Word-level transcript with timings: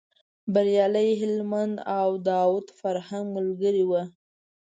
بریالی 0.53 1.09
هلمند 1.21 1.75
او 1.99 2.09
داود 2.29 2.67
فرهنګ 2.79 3.25
ملګري 3.37 3.83
و. 3.89 3.91